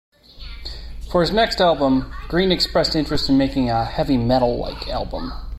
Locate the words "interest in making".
2.95-3.69